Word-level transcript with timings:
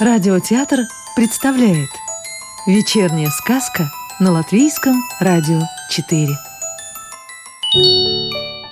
Радиотеатр 0.00 0.82
представляет 1.16 1.88
Вечерняя 2.68 3.30
сказка 3.30 3.90
на 4.20 4.30
Латвийском 4.30 4.94
радио 5.18 5.60
4 5.90 6.28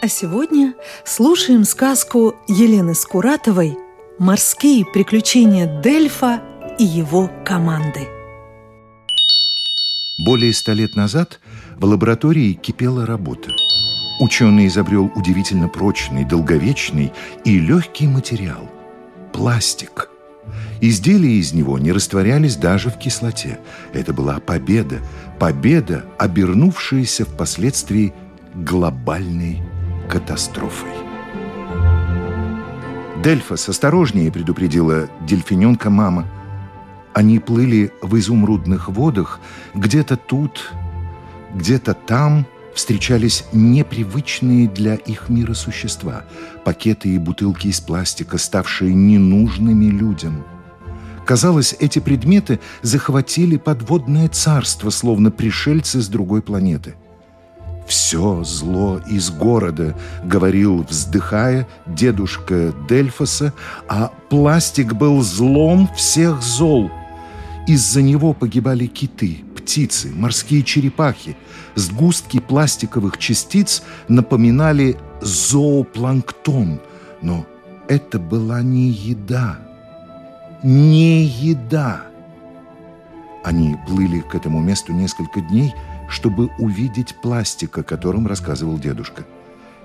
А 0.03 0.07
сегодня 0.07 0.75
слушаем 1.05 1.65
сказку 1.65 2.37
Елены 2.47 2.95
Скуратовой 2.95 3.77
«Морские 4.21 4.85
приключения 4.85 5.83
Дельфа 5.83 6.41
и 6.79 6.85
его 6.85 7.29
команды» 7.45 8.07
Более 10.19 10.53
ста 10.53 10.75
лет 10.75 10.95
назад 10.95 11.41
в 11.75 11.85
лаборатории 11.87 12.53
кипела 12.53 13.05
работа. 13.05 13.51
Ученый 14.21 14.69
изобрел 14.69 15.11
удивительно 15.17 15.69
прочный, 15.69 16.25
долговечный 16.25 17.13
и 17.45 17.59
легкий 17.59 18.07
материал– 18.07 18.71
пластик. 19.33 20.09
Изделия 20.81 21.39
из 21.39 21.53
него 21.53 21.79
не 21.79 21.93
растворялись 21.93 22.57
даже 22.57 22.91
в 22.91 22.99
кислоте. 22.99 23.59
Это 23.93 24.13
была 24.13 24.41
победа, 24.41 25.01
победа, 25.39 26.05
обернувшаяся 26.19 27.25
впоследствии 27.25 28.13
глобальной 28.55 29.63
катастрофой. 30.09 30.91
Дельфос 33.23 33.69
осторожнее 33.69 34.31
предупредила 34.31 35.09
дельфиненка 35.27 35.91
мама. 35.91 36.27
Они 37.13 37.39
плыли 37.39 37.93
в 38.03 38.19
изумрудных 38.19 38.89
водах, 38.89 39.41
где-то 39.75 40.17
тут, 40.17 40.73
где-то 41.55 41.95
там– 41.95 42.47
встречались 42.77 43.45
непривычные 43.53 44.69
для 44.69 44.95
их 44.95 45.29
мира 45.29 45.55
существа, 45.55 46.25
пакеты 46.65 47.09
и 47.09 47.19
бутылки 47.19 47.69
из 47.69 47.81
пластика, 47.81 48.39
ставшие 48.39 48.95
ненужными 48.95 49.87
людям. 49.87 50.45
Казалось, 51.25 51.75
эти 51.81 51.99
предметы 51.99 52.61
захватили 52.83 53.57
подводное 53.57 54.29
царство, 54.29 54.91
словно 54.91 55.33
пришельцы 55.33 56.01
с 56.01 56.07
другой 56.07 56.43
планеты. 56.43 56.95
«Все 57.89 58.45
зло 58.45 59.01
из 59.09 59.31
города»,— 59.31 59.97
говорил, 60.25 60.85
вздыхая, 60.89 61.67
дедушка 61.87 62.75
Дельфоса, 62.89 63.53
а 63.89 64.13
пластик 64.29 64.93
был 64.95 65.23
злом 65.23 65.89
всех 65.97 66.43
зол. 66.43 66.91
Из-за 67.67 68.03
него 68.03 68.33
погибали 68.33 68.87
киты, 68.87 69.45
птицы, 69.57 70.13
морские 70.15 70.63
черепахи. 70.63 71.37
Сгустки 71.77 72.41
пластиковых 72.41 73.19
частиц 73.19 73.83
напоминали 74.09 74.99
зоопланктон, 75.21 76.81
но 77.23 77.47
это 77.89 78.19
была 78.19 78.63
не 78.63 78.89
еда. 78.89 79.59
Не 80.65 81.23
еда. 81.23 82.03
Они 83.45 83.77
плыли 83.87 84.21
к 84.21 84.35
этому 84.35 84.61
месту 84.61 84.93
несколько 84.93 85.41
дней, 85.41 85.73
чтобы 86.09 86.51
увидеть 86.59 87.15
пластик, 87.23 87.79
о 87.79 87.85
котором 87.85 88.27
рассказывал 88.27 88.79
дедушка. 88.79 89.25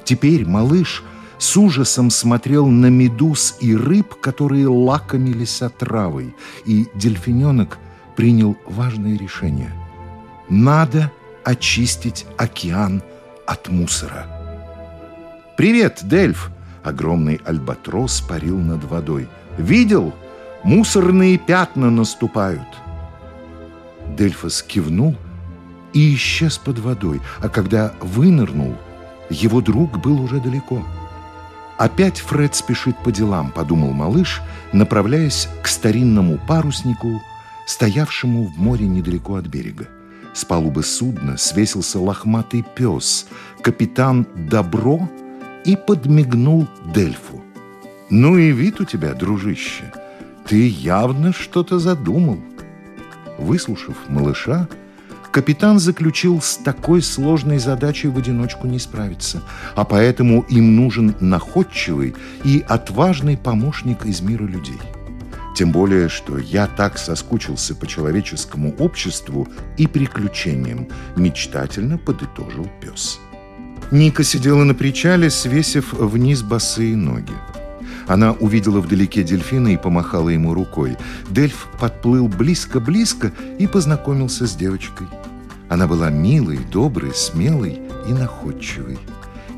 Теперь 0.04 0.48
малыш 0.48 1.04
с 1.38 1.56
ужасом 1.58 2.10
смотрел 2.10 2.68
на 2.68 2.88
медуз 2.88 3.58
и 3.60 3.76
рыб, 3.76 4.16
которые 4.16 4.68
лакомились 4.68 5.62
отравой, 5.62 6.36
и 6.66 6.88
дельфиненок– 6.96 7.78
принял 8.16 8.58
важное 8.68 9.18
решение. 9.18 9.72
Надо 10.50 11.12
очистить 11.52 12.26
океан 12.38 13.04
от 13.46 13.68
мусора. 13.68 14.26
«Привет, 15.58 16.00
Дельф!» 16.04 16.50
Огромный 16.82 17.42
альбатрос 17.46 18.22
парил 18.22 18.58
над 18.58 18.84
водой. 18.86 19.28
«Видел? 19.58 20.14
Мусорные 20.64 21.38
пятна 21.38 21.92
наступают!» 21.92 22.68
Дельфос 24.18 24.64
кивнул 24.64 25.16
и 25.94 26.16
исчез 26.16 26.58
под 26.58 26.80
водой, 26.80 27.22
а 27.40 27.50
когда 27.50 27.94
вынырнул, 28.00 28.76
его 29.30 29.62
друг 29.62 30.00
был 30.00 30.22
уже 30.22 30.40
далеко. 30.40 30.82
«Опять 31.78 32.20
Фред 32.20 32.56
спешит 32.56 32.98
по 33.04 33.12
делам»,— 33.12 33.52
подумал 33.56 33.92
малыш, 33.92 34.42
направляясь 34.72 35.50
к 35.62 35.68
старинному 35.68 36.40
паруснику 36.48 37.22
стоявшему 37.68 38.46
в 38.46 38.58
море 38.58 38.88
недалеко 38.88 39.36
от 39.36 39.48
берега. 39.48 39.88
С 40.34 40.46
палубы 40.46 40.84
судна 40.84 41.38
свесился 41.38 42.00
лохматый 42.00 42.64
пес, 42.76 43.28
капитан 43.62 44.26
Добро, 44.36 45.10
и 45.66 45.76
подмигнул 45.76 46.68
Дельфу. 46.94 47.42
«Ну 48.10 48.38
и 48.38 48.52
вид 48.52 48.82
у 48.82 48.86
тебя, 48.86 49.14
дружище, 49.14 49.92
ты 50.48 50.68
явно 50.68 51.34
что-то 51.34 51.80
задумал». 51.80 52.40
Выслушав 53.38 53.96
малыша, 54.08 54.68
капитан 55.32 55.80
заключил 55.80 56.42
с 56.42 56.58
такой 56.58 57.02
сложной 57.02 57.60
задачей 57.60 58.08
в 58.08 58.18
одиночку 58.18 58.68
не 58.68 58.80
справиться, 58.80 59.42
а 59.76 59.86
поэтому 59.86 60.42
им 60.50 60.76
нужен 60.76 61.16
находчивый 61.20 62.16
и 62.44 62.64
отважный 62.68 63.38
помощник 63.38 64.06
из 64.06 64.22
мира 64.22 64.46
людей– 64.46 64.80
тем 65.62 65.72
более, 65.72 66.10
что 66.10 66.40
я 66.40 66.66
так 66.66 66.98
соскучился 66.98 67.76
по 67.76 67.86
человеческому 67.86 68.74
обществу 68.80 69.48
и 69.78 69.86
приключениям, 69.86 70.88
мечтательно 71.16 72.00
подытожил 72.00 72.68
пес. 72.82 73.20
Ника 73.92 74.24
сидела 74.24 74.64
на 74.64 74.74
причале, 74.74 75.30
свесив 75.30 75.94
вниз 75.94 76.42
босые 76.42 76.96
ноги. 76.96 77.36
Она 78.08 78.32
увидела 78.32 78.82
вдалеке 78.82 79.22
дельфина 79.22 79.68
и 79.68 79.78
помахала 79.78 80.30
ему 80.30 80.56
рукой. 80.56 80.98
Дельф 81.30 81.68
подплыл 81.80 82.28
близко-близко 82.28 83.32
и 83.60 83.68
познакомился 83.68 84.48
с 84.48 84.56
девочкой. 84.56 85.06
Она 85.70 85.86
была 85.86 86.10
милой, 86.10 86.58
доброй, 86.72 87.14
смелой 87.14 87.80
и 88.08 88.14
находчивой. 88.14 88.98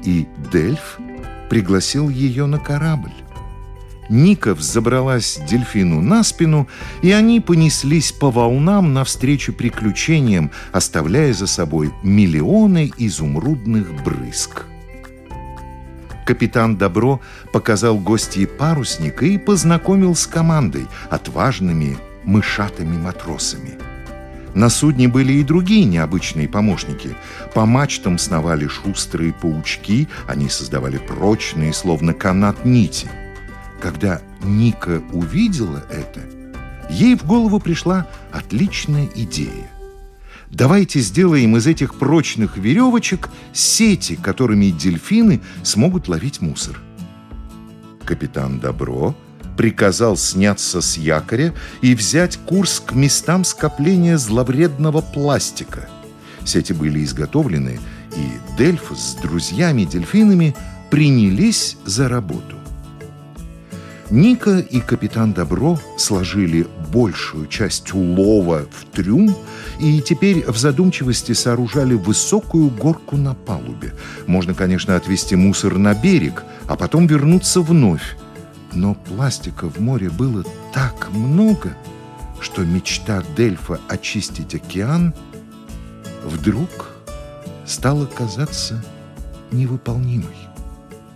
И 0.04 0.28
Дельф 0.52 1.00
пригласил 1.50 2.10
ее 2.10 2.46
на 2.46 2.60
корабль. 2.60 3.23
Ника 4.10 4.54
взобралась 4.54 5.40
дельфину 5.50 6.02
на 6.02 6.24
спину, 6.24 6.68
и 7.02 7.12
они 7.12 7.40
понеслись 7.40 8.12
по 8.12 8.32
волнам 8.32 8.94
навстречу 8.94 9.54
приключениям, 9.54 10.52
оставляя 10.72 11.34
за 11.34 11.48
собой 11.48 11.92
миллионы 12.04 12.92
изумрудных 12.98 14.04
брызг. 14.04 14.66
Капитан 16.26 16.78
Добро 16.78 17.22
показал 17.52 17.98
гостье 17.98 18.48
парусника 18.48 19.26
и 19.26 19.38
познакомил 19.38 20.16
с 20.16 20.26
командой, 20.26 20.88
отважными 21.10 21.98
мышатыми 22.24 22.98
матросами. 22.98 23.72
На 24.54 24.70
судне 24.70 25.08
были 25.08 25.34
и 25.34 25.44
другие 25.44 25.84
необычные 25.84 26.48
помощники. 26.48 27.16
По 27.56 27.66
мачтам 27.66 28.18
сновали 28.18 28.68
шустрые 28.68 29.34
паучки, 29.34 30.08
они 30.28 30.48
создавали 30.48 30.98
прочные, 30.98 31.74
словно 31.74 32.14
канат 32.14 32.64
нити– 32.64 33.10
когда 33.84 34.22
Ника 34.42 35.04
увидела 35.12 35.84
это, 35.92 36.22
ей 36.90 37.18
в 37.18 37.26
голову 37.26 37.60
пришла 37.60 38.08
отличная 38.32 39.10
идея. 39.14 39.70
Давайте 40.50 41.02
сделаем 41.02 41.58
из 41.58 41.68
этих 41.68 41.96
прочных 41.96 42.56
веревочек 42.56 43.30
сети, 43.52 44.16
которыми 44.16 44.68
дельфины 44.68 45.42
смогут 45.64 46.08
ловить 46.08 46.40
мусор. 46.40 46.80
Капитан 48.06 48.60
Добро 48.62 49.16
приказал 49.58 50.16
сняться 50.16 50.80
с 50.80 50.98
якоря 50.98 51.54
и 51.82 51.94
взять 51.94 52.38
курс 52.38 52.80
к 52.80 52.94
местам 52.94 53.44
скопления 53.44 54.18
зловредного 54.18 55.02
пластика. 55.02 55.90
Сети 56.46 56.72
были 56.72 57.04
изготовлены, 57.04 57.82
и 58.16 58.58
Дельф 58.58 58.94
с 58.96 59.16
друзьями-дельфинами 59.16 60.56
принялись 60.90 61.76
за 61.86 62.08
работу. 62.08 62.63
Ника 64.14 64.60
и 64.60 64.80
капитан 64.80 65.34
Добро 65.34 65.80
сложили 65.98 66.68
большую 66.94 67.48
часть 67.48 67.96
улова 67.96 68.68
в 68.72 68.86
трюм 68.96 69.36
и 69.80 70.02
теперь 70.02 70.46
в 70.46 70.56
задумчивости 70.56 71.32
сооружали 71.32 71.96
высокую 71.96 72.70
горку 72.70 73.18
на 73.18 73.34
палубе. 73.34 73.96
Можно, 74.28 74.54
конечно, 74.54 74.96
отвезти 74.96 75.36
мусор 75.36 75.80
на 75.80 75.96
берег, 75.96 76.44
а 76.68 76.76
потом 76.76 77.08
вернуться 77.08 77.62
вновь. 77.62 78.16
Но 78.72 78.94
пластика 78.94 79.68
в 79.68 79.80
море 79.80 80.12
было 80.12 80.46
так 80.76 81.10
много, 81.12 81.76
что 82.40 82.64
мечта 82.64 83.24
Дельфа 83.36 83.80
очистить 83.90 84.54
океан 84.54 85.16
вдруг 86.24 86.92
стала 87.66 88.06
казаться 88.06 88.86
невыполнимой. 89.52 90.38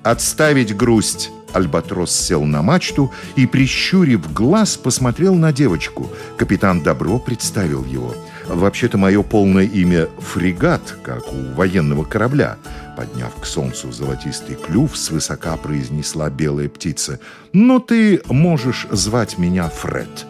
«Отставить 0.01 0.75
грусть!» 0.75 1.29
Альбатрос 1.53 2.11
сел 2.11 2.44
на 2.44 2.61
мачту 2.61 3.11
и, 3.35 3.47
прищурив 3.47 4.31
глаз, 4.33 4.77
посмотрел 4.77 5.35
на 5.35 5.53
девочку. 5.53 6.09
Капитан 6.38 6.81
Добро 6.81 7.19
представил 7.19 7.83
его. 7.85 8.13
«Вообще-то 8.47 8.97
мое 8.97 9.23
полное 9.23 9.65
имя— 9.65 10.07
Фрегат, 10.19 10.97
как 11.03 11.33
у 11.33 11.53
военного 11.53 12.03
корабля», 12.03 12.57
подняв 12.95 13.33
к 13.35 13.45
солнцу 13.45 13.91
золотистый 13.91 14.55
клюв, 14.55 14.97
свысока 14.97 15.57
произнесла 15.57 16.29
белая 16.29 16.69
птица. 16.69 17.19
«Но 17.53 17.79
ты 17.79 18.21
можешь 18.27 18.88
звать 18.91 19.38
меня 19.38 19.69
Фред». 19.69 20.25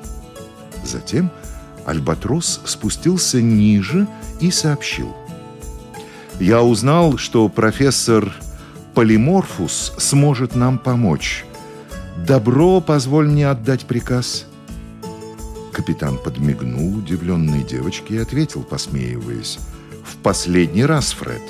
Затем 0.83 1.31
Альбатрос 1.85 2.59
спустился 2.65 3.41
ниже 3.41 4.07
и 4.39 4.51
сообщил. 4.51 5.15
«Я 6.39 6.61
узнал, 6.61 7.17
что 7.17 7.47
профессор 7.49 8.33
Полиморфус 8.97 9.93
сможет 9.99 10.55
нам 10.55 10.79
помочь. 10.79 11.45
Добро, 12.25 12.81
позволь 12.81 13.27
мне 13.27 13.47
отдать 13.47 13.85
приказ». 13.85 14.47
Капитан 15.71 16.17
подмигнул 16.17 16.97
удивленной 16.97 17.61
девочке 17.61 18.15
и 18.15 18.17
ответил, 18.17 18.63
посмеиваясь. 18.63 19.59
«В 20.03 20.15
последний 20.23 20.83
раз, 20.83 21.11
Фред!» 21.11 21.43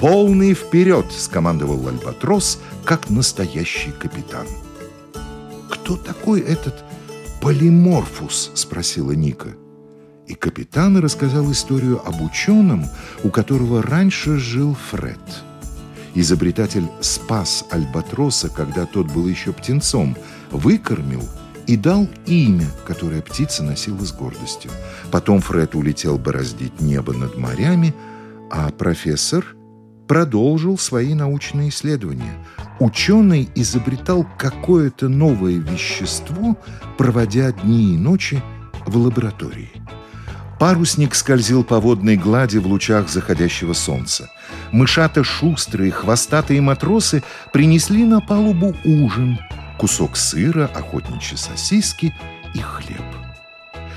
«Полный 0.00 0.54
вперед!»— 0.54 1.04
скомандовал 1.10 1.88
Альбатрос, 1.88 2.58
как 2.86 3.10
настоящий 3.10 3.90
капитан. 3.90 4.46
«Кто 5.68 5.94
такой 5.94 6.40
этот 6.40 6.84
полиморфус?»— 7.42 8.50
спросила 8.54 9.12
Ника. 9.12 9.50
И 10.26 10.32
капитан 10.32 10.96
рассказал 10.96 11.52
историю 11.52 12.00
об 12.02 12.22
ученом, 12.22 12.86
у 13.24 13.28
которого 13.28 13.82
раньше 13.82 14.38
жил 14.38 14.74
Фред. 14.90 15.18
Изобретатель 16.20 16.88
спас 17.00 17.64
Альбатроса, 17.70 18.48
когда 18.48 18.86
тот 18.86 19.06
был 19.06 19.28
еще 19.28 19.52
птенцом, 19.52 20.16
выкормил 20.50 21.22
и 21.68 21.76
дал 21.76 22.08
имя, 22.26 22.66
которое 22.88 23.22
птица 23.22 23.62
носила 23.62 24.04
с 24.04 24.12
гордостью. 24.12 24.72
Потом 25.12 25.40
Фред 25.40 25.76
улетел 25.76 26.18
бороздить 26.18 26.80
небо 26.80 27.12
над 27.12 27.36
морями, 27.36 27.94
а 28.50 28.70
профессор 28.70 29.46
продолжил 30.08 30.76
свои 30.76 31.14
научные 31.14 31.68
исследования. 31.68 32.44
Ученый 32.80 33.48
изобретал 33.54 34.26
какое-то 34.36 35.08
новое 35.08 35.58
вещество, 35.58 36.58
проводя 36.96 37.52
дни 37.52 37.94
и 37.94 37.96
ночи 37.96 38.42
в 38.88 38.96
лаборатории. 38.96 39.70
Парусник 40.58 41.14
скользил 41.14 41.62
по 41.62 41.78
водной 41.78 42.16
глади 42.16 42.58
в 42.58 42.66
лучах 42.66 43.08
заходящего 43.08 43.74
солнца. 43.74 44.30
Мышата 44.72 45.22
шустрые, 45.22 45.92
хвостатые 45.92 46.60
матросы 46.60 47.22
принесли 47.52 48.04
на 48.04 48.20
палубу 48.20 48.74
ужин– 48.84 49.38
кусок 49.78 50.16
сыра, 50.16 50.68
охотничьи 50.74 51.36
сосиски 51.36 52.14
и 52.54 52.58
хлеб. 52.58 53.02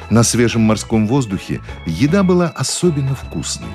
На 0.09 0.23
свежем 0.23 0.61
морском 0.61 1.07
воздухе 1.07 1.61
еда 1.85 2.21
была 2.23 2.47
особенно 2.47 3.15
вкусной. 3.15 3.69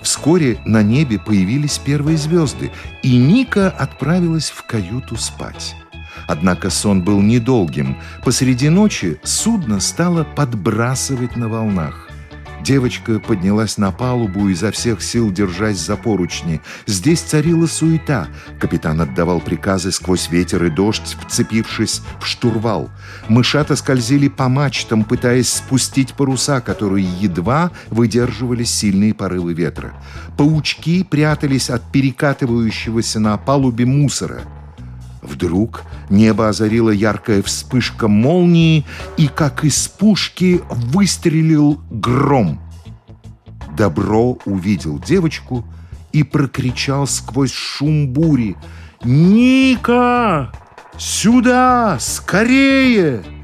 Вскоре 0.00 0.60
на 0.64 0.82
небе 0.82 1.18
появились 1.18 1.78
первые 1.78 2.16
звезды, 2.16 2.70
и 3.02 3.16
Ника 3.16 3.68
отправилась 3.68 4.50
в 4.50 4.62
каюту 4.62 5.16
спать. 5.16 5.74
Однако 6.28 6.70
сон 6.70 7.02
был 7.02 7.20
недолгим. 7.20 7.96
Посреди 8.24 8.68
ночи 8.68 9.18
судно 9.24 9.80
стало 9.80 10.24
подбрасывать 10.24 11.36
на 11.36 11.48
волнах. 11.48 12.07
Девочка 12.62 13.18
поднялась 13.18 13.78
на 13.78 13.92
палубу, 13.92 14.48
изо 14.48 14.70
всех 14.72 15.02
сил 15.02 15.30
держась 15.30 15.78
за 15.78 15.96
поручни. 15.96 16.60
Здесь 16.86 17.20
царила 17.20 17.66
суета. 17.66 18.28
Капитан 18.60 19.00
отдавал 19.00 19.40
приказы 19.40 19.92
сквозь 19.92 20.28
ветер 20.30 20.64
и 20.64 20.70
дождь, 20.70 21.16
вцепившись 21.26 22.02
в 22.20 22.26
штурвал. 22.26 22.90
Мышата 23.28 23.76
скользили 23.76 24.28
по 24.28 24.48
мачтам, 24.48 25.04
пытаясь 25.04 25.52
спустить 25.52 26.14
паруса, 26.14 26.60
которые 26.60 27.06
едва 27.20 27.70
выдерживали 27.90 28.64
сильные 28.64 29.14
порывы 29.14 29.54
ветра. 29.54 29.94
Паучки 30.36 31.04
прятались 31.04 31.70
от 31.70 31.90
перекатывающегося 31.92 33.20
на 33.20 33.36
палубе 33.38 33.86
мусора– 33.86 34.42
Вдруг 35.22 35.82
небо 36.10 36.48
озарила 36.48 36.90
яркая 36.90 37.42
вспышка 37.42 38.08
молнии, 38.08 38.86
и, 39.16 39.28
как 39.28 39.64
из 39.64 39.88
пушки, 39.88 40.60
выстрелил 40.70 41.80
гром. 41.90 42.60
Добро 43.76 44.38
увидел 44.44 44.98
девочку 44.98 45.64
и 46.12 46.22
прокричал 46.22 47.06
сквозь 47.06 47.52
шум 47.52 48.08
бури 48.08 48.56
«Ника! 49.04 50.52
Сюда! 50.96 51.98
Скорее!» 52.00 53.37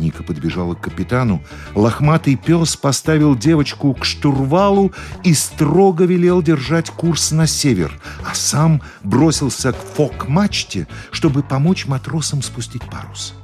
Ника 0.00 0.22
подбежала 0.22 0.74
к 0.74 0.80
капитану. 0.80 1.42
Лохматый 1.74 2.36
пес 2.36 2.76
поставил 2.76 3.36
девочку 3.36 3.94
к 3.94 4.04
штурвалу 4.04 4.92
и 5.22 5.34
строго 5.34 6.04
велел 6.04 6.42
держать 6.42 6.90
курс 6.90 7.30
на 7.30 7.46
север, 7.46 8.00
а 8.28 8.34
сам 8.34 8.82
бросился 9.04 9.72
к 9.72 9.76
фок-мачте, 9.76 10.88
чтобы 11.12 11.42
помочь 11.42 11.86
матросам 11.86 12.42
спустить 12.42 12.82
парус. 12.90 13.34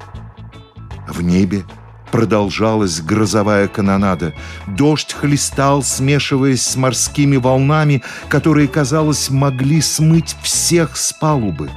В 1.06 1.22
небе 1.22 1.64
продолжалась 2.10 3.00
грозовая 3.00 3.68
канонада. 3.68 4.32
Дождь 4.66 5.12
хлестал, 5.12 5.82
смешиваясь 5.82 6.62
с 6.62 6.76
морскими 6.76 7.36
волнами, 7.36 8.02
которые, 8.28 8.68
казалось, 8.68 9.28
могли 9.28 9.82
смыть 9.82 10.34
всех 10.42 10.96
с 10.96 11.12
палубы. 11.12 11.70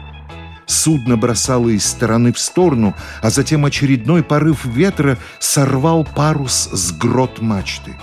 Судно 0.70 1.18
бросало 1.18 1.70
из 1.70 1.84
стороны 1.84 2.32
в 2.32 2.38
сторону, 2.38 2.96
а 3.24 3.32
затем 3.32 3.66
очередной 3.66 4.22
порыв 4.22 4.66
ветра 4.66 5.18
сорвал 5.40 6.06
парус 6.06 6.70
с 6.72 6.92
грот 6.92 7.42
мачты. 7.42 7.98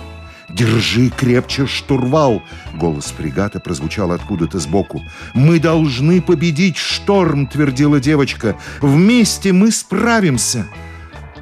«Держи 0.49 1.09
крепче 1.09 1.65
штурвал!»— 1.65 2.43
голос 2.73 3.05
фрегата 3.05 3.61
прозвучал 3.61 4.11
откуда-то 4.11 4.59
сбоку. 4.59 5.01
«Мы 5.33 5.61
должны 5.61 6.21
победить 6.21 6.75
шторм!»— 6.75 7.47
твердила 7.51 8.01
девочка. 8.01 8.57
«Вместе 8.81 9.53
мы 9.53 9.71
справимся!» 9.71 10.67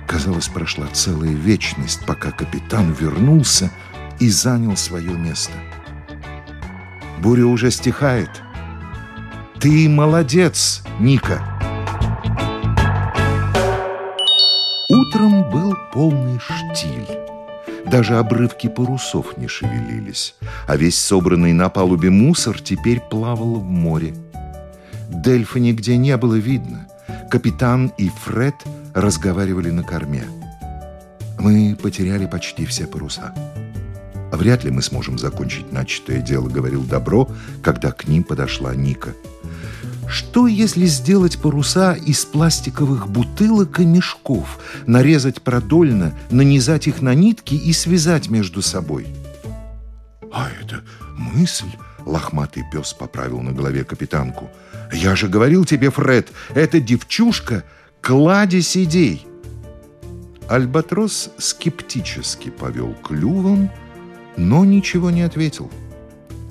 Казалось, 0.07 0.47
прошла 0.47 0.85
целая 0.93 1.33
вечность, 1.33 2.05
пока 2.05 2.29
капитан 2.29 2.93
вернулся 2.93 3.71
и 4.19 4.29
занял 4.29 4.77
свое 4.77 5.13
место. 5.13 5.53
Буря 7.17 7.47
уже 7.47 7.71
стихает— 7.71 8.29
ты 9.59 9.89
молодец, 9.89 10.83
Ника. 10.99 11.41
Утром 14.89 15.49
был 15.49 15.75
полный 15.93 16.39
штиль. 16.39 17.19
Даже 17.85 18.17
обрывки 18.17 18.67
парусов 18.67 19.37
не 19.37 19.47
шевелились, 19.47 20.35
а 20.67 20.75
весь 20.75 20.97
собранный 20.97 21.53
на 21.53 21.69
палубе 21.69 22.09
мусор 22.09 22.59
теперь 22.59 22.99
плавал 22.99 23.55
в 23.55 23.63
море. 23.63 24.15
Дельфа 25.09 25.59
нигде 25.59 25.97
не 25.97 26.17
было 26.17 26.35
видно. 26.35 26.87
Капитан 27.29 27.91
и 27.97 28.09
Фред 28.09 28.55
разговаривали 28.93 29.69
на 29.69 29.83
корме. 29.83 30.25
Мы 31.39 31.77
потеряли 31.81 32.25
почти 32.25 32.65
все 32.65 32.87
паруса. 32.87 33.33
Вряд 34.31 34.63
ли 34.63 34.71
мы 34.71 34.81
сможем 34.81 35.17
закончить 35.17 35.71
начатое 35.71 36.21
дело, 36.21 36.49
говорил 36.49 36.83
Добро, 36.83 37.29
когда 37.63 37.91
к 37.91 38.07
ним 38.07 38.23
подошла 38.23 38.75
Ника. 38.75 39.13
Что, 40.07 40.47
если 40.47 40.85
сделать 40.85 41.39
паруса 41.39 41.93
из 41.93 42.25
пластиковых 42.25 43.07
бутылок 43.07 43.79
и 43.79 43.85
мешков, 43.85 44.59
нарезать 44.85 45.41
продольно, 45.41 46.13
нанизать 46.29 46.87
их 46.87 47.01
на 47.01 47.13
нитки 47.15 47.55
и 47.55 47.73
связать 47.73 48.29
между 48.29 48.61
собой? 48.61 49.07
А 50.31 50.49
это 50.61 50.83
мысль, 51.17 51.69
лохматый 52.05 52.63
пес 52.71 52.93
поправил 52.93 53.41
на 53.41 53.51
голове 53.51 53.83
капитанку. 53.83 54.49
Я 54.93 55.15
же 55.15 55.27
говорил 55.27 55.65
тебе, 55.65 55.89
Фред, 55.89 56.31
эта 56.53 56.79
девчушка 56.79 57.63
кладезь 58.01 58.77
идей. 58.77 59.25
Альбатрос 60.47 61.31
скептически 61.39 62.51
повел 62.51 62.93
клювом, 62.93 63.71
но 64.37 64.63
ничего 64.63 65.09
не 65.09 65.23
ответил.— 65.23 65.71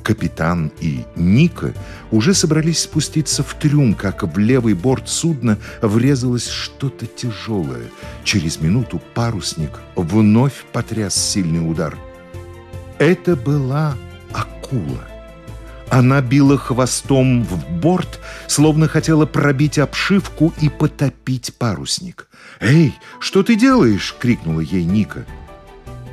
Капитан 0.05 0.71
и 0.81 1.07
Ника 1.17 1.73
уже 2.11 2.35
собрались 2.35 2.83
спуститься 2.83 3.43
в 3.43 3.55
трюм, 3.55 3.95
как 3.95 4.23
в 4.23 4.39
левый 4.39 4.75
борт 4.75 5.09
судна 5.09 5.57
врезалось 5.81 6.47
что-то 6.47 7.07
тяжелое. 7.07 7.91
Через 8.23 8.61
минуту 8.61 9.01
парусник 9.15 9.71
вновь 9.97 10.67
потряс 10.75 11.15
сильный 11.15 11.67
удар. 11.69 11.97
Это 12.99 13.35
была 13.35 13.97
акула. 14.31 15.01
Она 15.89 16.21
била 16.21 16.59
хвостом 16.59 17.43
в 17.43 17.67
борт, 17.71 18.21
словно 18.47 18.89
хотела 18.89 19.25
пробить 19.25 19.79
обшивку 19.79 20.53
и 20.61 20.69
потопить 20.69 21.55
парусник. 21.55 22.29
«Эй, 22.61 22.95
что 23.21 23.43
ты 23.43 23.57
делаешь?»— 23.57 24.15
крикнула 24.21 24.61
ей 24.61 24.85
Ника 24.85 25.25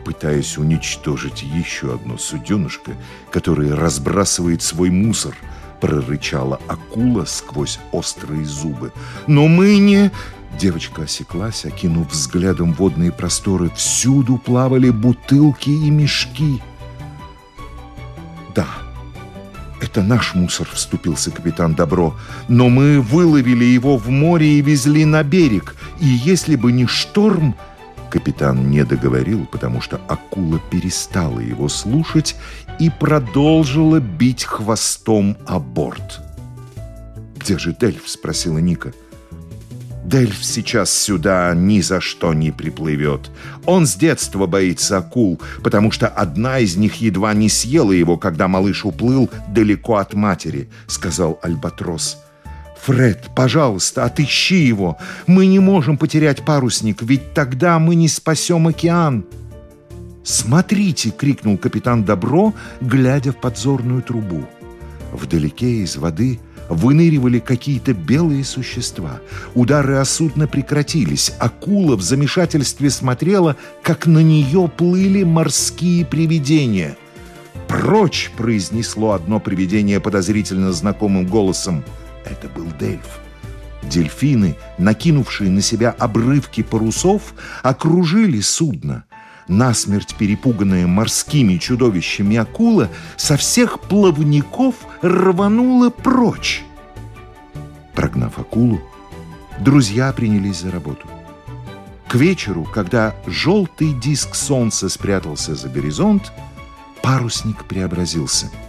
пытаясь 0.04 0.58
уничтожить 0.58 1.44
еще 1.44 1.94
одно 1.94 2.18
суденышко, 2.18 2.94
которое 3.32 3.76
разбрасывает 3.76 4.62
свой 4.62 4.90
мусор, 4.90 5.36
прорычала 5.80 6.60
акула 6.68 7.26
сквозь 7.26 7.80
острые 7.92 8.46
зубы. 8.46 8.92
«Но 9.28 9.48
мы 9.48 9.78
не...» 9.78 10.12
Девочка 10.60 11.04
осеклась, 11.04 11.66
окинув 11.66 12.12
взглядом 12.12 12.74
водные 12.74 13.12
просторы. 13.12 13.70
Всюду 13.76 14.38
плавали 14.38 14.90
бутылки 14.90 15.70
и 15.70 15.90
мешки. 15.90 16.62
«Да, 18.54 18.68
это 19.82 20.04
наш 20.04 20.36
мусор»,— 20.36 20.68
вступился 20.74 21.32
капитан 21.32 21.74
Добро. 21.74 22.16
«Но 22.48 22.70
мы 22.70 23.00
выловили 23.00 23.64
его 23.64 23.98
в 23.98 24.10
море 24.10 24.60
и 24.60 24.62
везли 24.62 25.06
на 25.06 25.24
берег. 25.24 25.76
И 26.00 26.06
если 26.06 26.56
бы 26.56 26.72
не 26.72 26.86
шторм, 26.86 27.56
Капитан 28.12 28.70
не 28.70 28.84
договорил, 28.84 29.46
потому 29.46 29.80
что 29.80 30.02
акула 30.10 30.60
перестала 30.70 31.40
его 31.40 31.70
слушать 31.70 32.36
и 32.78 32.90
продолжила 32.90 34.02
бить 34.02 34.44
хвостом 34.44 35.38
о 35.48 35.60
борт. 35.60 36.20
«Где 37.38 37.58
же 37.58 37.74
Дельф?»– 37.74 38.04
спросила 38.06 38.58
Ника. 38.58 38.94
«Дельф 40.04 40.44
сейчас 40.44 40.92
сюда 40.92 41.54
ни 41.56 41.80
за 41.80 42.02
что 42.02 42.34
не 42.34 42.52
приплывет. 42.52 43.32
Он 43.66 43.88
с 43.88 43.96
детства 43.96 44.46
боится 44.46 44.98
акул, 44.98 45.40
потому 45.64 45.90
что 45.90 46.10
одна 46.10 46.60
из 46.60 46.76
них 46.76 46.96
едва 46.96 47.34
не 47.34 47.48
съела 47.48 47.94
его, 47.94 48.18
когда 48.18 48.50
малыш 48.50 48.84
уплыл 48.84 49.30
далеко 49.48 49.96
от 49.96 50.14
матери»,– 50.14 50.70
сказал 50.88 51.40
Альбатрос.– 51.42 52.18
«Фред, 52.84 53.30
пожалуйста, 53.36 54.06
отыщи 54.06 54.66
его. 54.66 54.98
Мы 55.28 55.46
не 55.46 55.60
можем 55.60 55.98
потерять 55.98 56.44
парусник, 56.44 57.04
ведь 57.04 57.34
тогда 57.34 57.78
мы 57.78 57.94
не 57.94 58.08
спасем 58.08 58.68
океан». 58.68 59.24
«Смотрите!»— 60.24 61.12
крикнул 61.18 61.58
капитан 61.58 62.04
Добро, 62.04 62.56
глядя 62.80 63.34
в 63.34 63.38
подзорную 63.38 64.02
трубу. 64.02 64.46
Вдалеке 65.12 65.84
из 65.84 65.98
воды 65.98 66.40
выныривали 66.70 67.38
какие-то 67.38 67.94
белые 67.94 68.44
существа. 68.44 69.20
Удары 69.54 69.98
о 69.98 70.06
судно 70.06 70.48
прекратились. 70.48 71.34
Акула 71.38 71.96
в 71.96 72.02
замешательстве 72.02 72.90
смотрела, 72.90 73.58
как 73.84 74.08
на 74.08 74.24
нее 74.24 74.72
плыли 74.76 75.24
морские 75.24 76.04
привидения. 76.04 76.98
«Прочь!»— 77.68 78.32
произнесло 78.38 79.12
одно 79.12 79.40
привидение 79.40 80.00
подозрительно 80.00 80.72
знакомым 80.72 81.28
голосом— 81.28 81.84
это 82.26 82.48
был 82.50 82.68
Дельф. 82.80 83.20
Дельфины, 83.84 84.58
накинувшие 84.78 85.50
на 85.50 85.62
себя 85.62 85.90
обрывки 85.98 86.62
парусов, 86.62 87.34
окружили 87.64 88.40
судно. 88.40 89.06
Насмерть 89.48 90.16
перепуганная 90.16 90.88
морскими 90.88 91.58
чудовищами 91.58 92.38
акула 92.38 92.90
со 93.18 93.38
всех 93.38 93.80
плавников 93.82 94.76
рванула 95.02 95.90
прочь. 95.90 96.64
Прогнав 97.96 98.40
акулу, 98.40 98.82
друзья 99.60 100.14
принялись 100.14 100.62
за 100.62 100.72
работу. 100.72 101.08
К 102.08 102.16
вечеру, 102.16 102.64
когда 102.64 103.16
желтый 103.26 103.94
диск 103.94 104.36
солнца 104.36 104.90
спрятался 104.90 105.56
за 105.56 105.70
горизонт, 105.70 106.32
парусник 107.02 107.66
преобразился– 107.66 108.50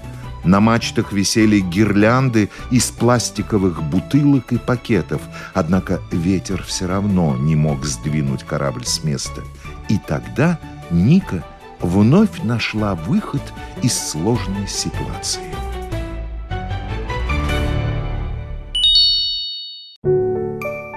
на 0.45 0.61
мачтах 0.61 1.13
висели 1.13 1.61
гирлянды 1.61 2.51
из 2.71 2.91
пластиковых 2.91 3.83
бутылок 3.83 4.53
и 4.53 4.59
пакетов, 4.59 5.23
однако 5.55 6.01
ветер 6.11 6.63
все 6.63 6.87
равно 6.87 7.37
не 7.37 7.57
мог 7.57 7.85
сдвинуть 7.85 8.43
корабль 8.45 8.85
с 8.85 9.05
места. 9.05 9.43
И 9.89 9.99
тогда 9.99 10.59
Ника 10.91 11.45
вновь 11.81 12.43
нашла 12.43 12.95
выход 12.95 13.43
из 13.83 13.97
сложной 13.97 14.67
ситуации. 14.69 15.43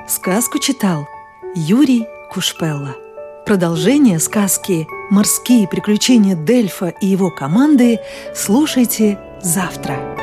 Сказку 0.07 0.59
читал 0.59 1.07
Юрий 1.55 2.07
Кушпелла. 2.31 2.95
Продолжение 3.45 4.17
сказки 4.17 4.87
«Морские 5.11 5.67
приключения 5.67 6.35
Дельфа 6.35 6.87
и 6.87 7.05
его 7.05 7.29
команды» 7.29 7.99
слушайте 8.33 9.19
завтра. 9.45 10.14